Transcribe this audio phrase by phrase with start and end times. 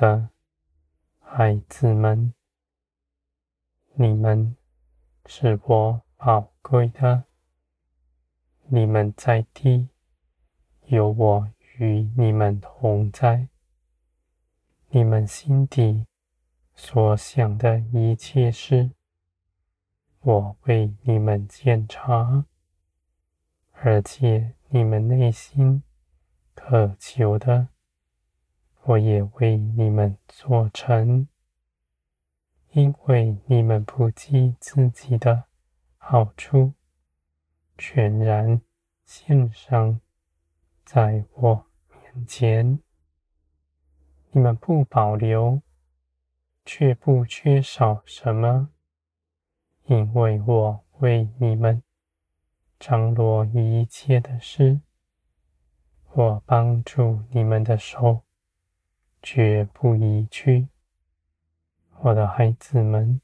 [0.00, 0.30] 的
[1.18, 2.32] 孩子们，
[3.92, 4.56] 你们
[5.26, 7.24] 是我宝贵的。
[8.68, 9.90] 你们在地，
[10.86, 13.48] 有我与你们同在。
[14.88, 16.06] 你们心底
[16.74, 18.92] 所想的一切事，
[20.20, 22.46] 我为你们检查，
[23.72, 25.82] 而且你们内心
[26.54, 27.68] 渴求的，
[28.84, 31.28] 我也为你们做成。
[32.72, 35.46] 因为你们不计自己的
[35.98, 36.74] 好处，
[37.76, 38.60] 全然
[39.04, 40.00] 献上
[40.84, 42.78] 在我面前。
[44.30, 45.60] 你们不保留，
[46.64, 48.70] 却不缺少什么，
[49.86, 51.82] 因为我为你们
[52.78, 54.80] 张罗一切的事，
[56.12, 58.22] 我帮助你们的手
[59.22, 60.68] 绝不移去。
[62.00, 63.20] 我的孩子们，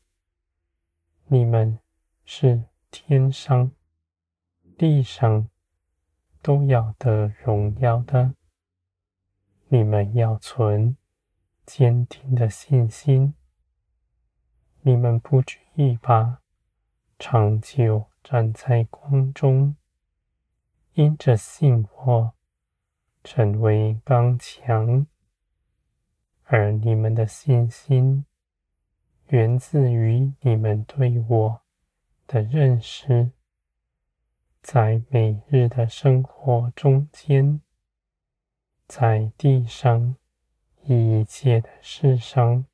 [1.26, 1.78] 你们
[2.24, 3.70] 是天上、
[4.76, 5.48] 地上
[6.42, 8.34] 都要得荣耀的。
[9.68, 10.96] 你们要存
[11.64, 13.34] 坚定的信心，
[14.82, 16.40] 你们不惧一怕，
[17.18, 19.74] 长久站在光中，
[20.92, 22.34] 因着信我，
[23.24, 25.06] 成为刚强。
[26.48, 28.24] 而你们的信心，
[29.30, 31.60] 源自于你们对我
[32.28, 33.32] 的认识，
[34.62, 37.60] 在每日的生活中间。
[38.86, 40.14] 在地上
[40.84, 42.64] 一切的事上，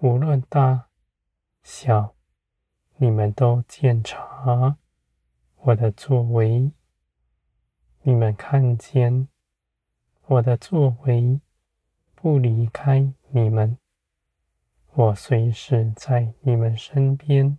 [0.00, 0.88] 无论大
[1.62, 2.16] 小，
[2.96, 4.76] 你们都检查
[5.54, 6.72] 我的作为。
[8.02, 9.28] 你们看见
[10.26, 11.40] 我的作为
[12.22, 13.78] 不离开你们，
[14.92, 17.56] 我随时在你们身边，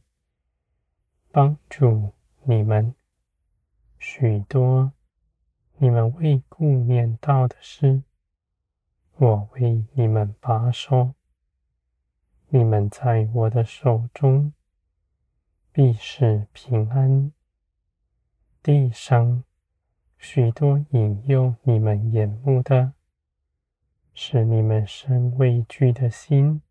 [1.31, 2.13] 帮助
[2.43, 2.93] 你们
[3.97, 4.93] 许多。
[5.77, 8.03] 你们未顾念到的事，
[9.15, 11.15] 我为你们把守。
[12.49, 14.53] 你们在我的手中，
[15.71, 17.31] 必是平安。
[18.61, 19.43] 地上
[20.19, 22.93] 许多引诱你们眼目的，
[24.13, 26.61] 使你们生畏惧的心，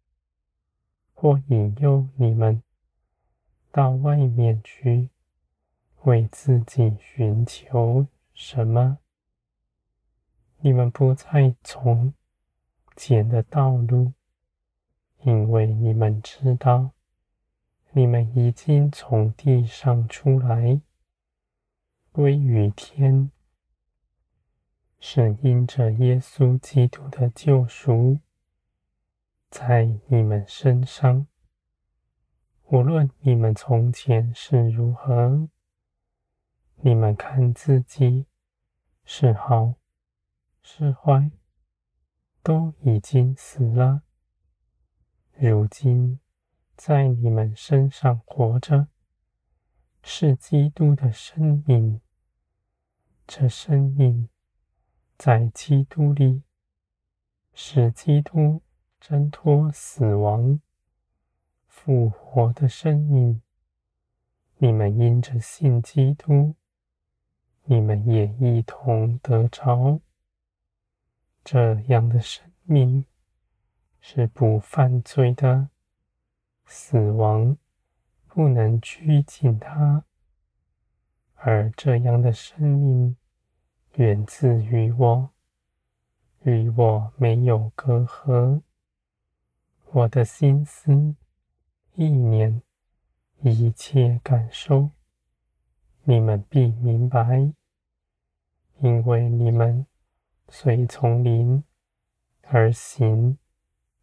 [1.14, 2.62] 或引诱你们
[3.72, 5.08] 到外面去，
[6.02, 8.06] 为自己寻求。
[8.34, 8.98] 什么？
[10.60, 12.14] 你们不再从
[12.96, 14.12] 前的道路，
[15.22, 16.92] 因为你们知道，
[17.92, 20.80] 你们已经从地上出来，
[22.12, 23.30] 归于天，
[25.00, 28.20] 是因着耶稣基督的救赎，
[29.50, 31.26] 在你们身上。
[32.66, 35.48] 无论你们从前是如何，
[36.76, 38.26] 你们看自己。
[39.02, 39.74] 是好
[40.62, 41.32] 是坏，
[42.44, 44.02] 都已经死了。
[45.32, 46.20] 如今
[46.76, 48.86] 在你们身上活着，
[50.04, 52.00] 是基督的生命。
[53.26, 54.28] 这生命
[55.22, 56.44] 在基督里，
[57.52, 58.62] 使基督
[58.98, 60.62] 挣脱死亡、
[61.66, 63.42] 复活的生命。
[64.56, 66.54] 你们因着信基督。
[67.64, 70.00] 你们也一同得着
[71.44, 73.04] 这样的生命，
[74.00, 75.68] 是不犯罪的，
[76.64, 77.58] 死亡
[78.26, 80.02] 不能拘禁他，
[81.34, 83.16] 而这样的生命
[83.96, 85.30] 源自于我，
[86.44, 88.62] 与我没有隔阂，
[89.86, 91.16] 我的心思、
[91.94, 92.62] 意念、
[93.42, 94.90] 一切感受，
[96.04, 97.52] 你们必明白。
[98.78, 99.86] 因为你们
[100.48, 101.64] 随从灵
[102.42, 103.36] 而行，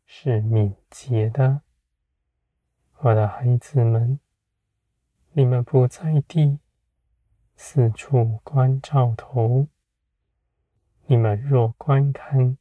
[0.06, 1.62] 是敏捷的，
[3.00, 4.19] 我的孩子们，
[5.31, 6.60] 你们不在地
[7.56, 9.68] 四处观照头。
[11.09, 12.57] 你们若观看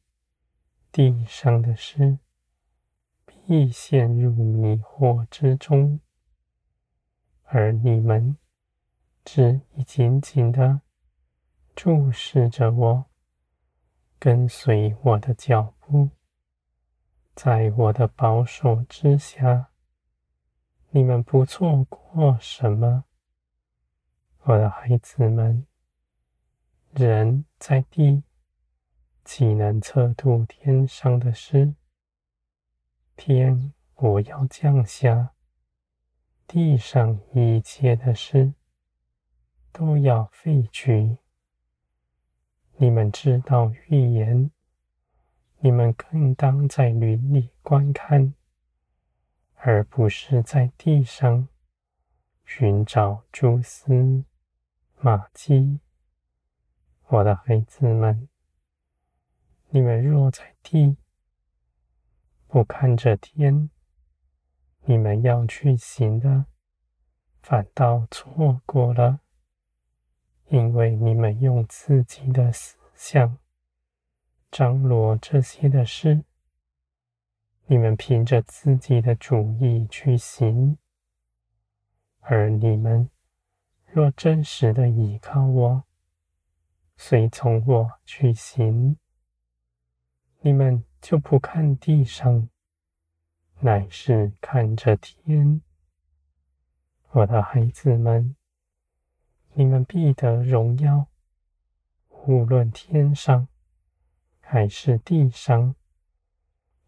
[0.89, 2.17] 地上的事，
[3.25, 5.99] 必陷入迷惑之中；
[7.43, 8.37] 而你们
[9.25, 10.79] 只一紧紧的。
[11.75, 13.05] 注视着我，
[14.17, 16.09] 跟随我的脚步，
[17.35, 19.69] 在我的保守之下，
[20.91, 23.03] 你们不错过什么，
[24.43, 25.67] 我的孩子们。
[26.93, 28.23] 人在地，
[29.27, 31.75] 岂能测度天上的事？
[33.17, 35.33] 天我要降下，
[36.47, 38.53] 地上一切的事
[39.73, 41.17] 都要废去。
[42.77, 44.49] 你们知道预言，
[45.59, 48.33] 你们更当在林里观看，
[49.55, 51.49] 而不是在地上
[52.45, 54.23] 寻找蛛丝
[54.95, 55.81] 马迹。
[57.07, 58.29] 我的孩子们，
[59.69, 60.95] 你们若在地
[62.47, 63.69] 不看着天，
[64.85, 66.45] 你们要去行的，
[67.41, 69.19] 反倒错过了。
[70.49, 73.37] 因为你们用自己的思想
[74.49, 76.23] 张罗这些的事，
[77.65, 80.77] 你们凭着自己的主意去行，
[82.21, 83.09] 而你们
[83.85, 85.83] 若真实的依靠我，
[86.95, 88.97] 随从我去行，
[90.47, 92.47] 你们就不看地上，
[93.59, 95.61] 乃是看着天，
[97.11, 98.33] 我的孩子们。
[99.55, 101.07] 你们必得荣耀，
[102.27, 103.49] 无论天上
[104.39, 105.75] 还是地上，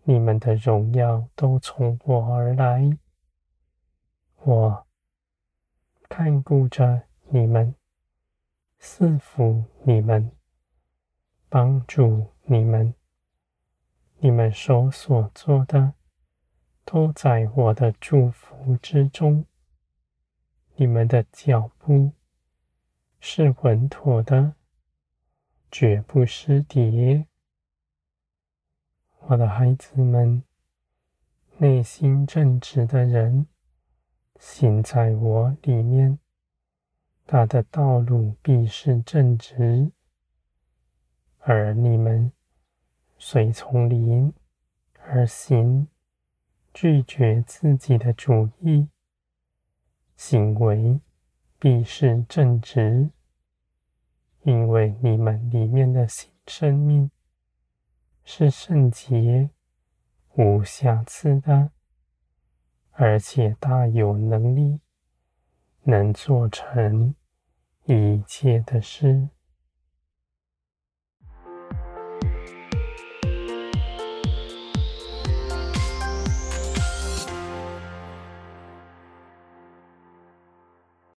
[0.03, 2.97] 你们的荣耀都从我而来。
[4.37, 4.87] 我
[6.07, 7.75] 看顾着你们，
[8.77, 10.31] 赐福你们，
[11.49, 12.95] 帮助你们。
[14.19, 15.93] 你们手所做的，
[16.85, 19.45] 都在我的祝福之中。
[20.75, 22.11] 你们的脚步。
[23.21, 24.53] 是稳妥的，
[25.69, 27.27] 绝不失跌。
[29.27, 30.41] 我的孩子们，
[31.57, 33.45] 内心正直的人，
[34.39, 36.17] 行在我里面，
[37.27, 39.91] 他的道路必是正直。
[41.39, 42.31] 而你们
[43.19, 44.33] 随从灵
[45.05, 45.87] 而行，
[46.73, 48.87] 拒绝自己的主意，
[50.15, 50.99] 行为。
[51.61, 53.09] 必是正直，
[54.43, 57.11] 因为你们里面的新生命
[58.23, 59.49] 是圣洁、
[60.35, 61.71] 无瑕疵的，
[62.91, 64.79] 而且大有能力，
[65.83, 67.13] 能做成
[67.83, 69.27] 一切的事。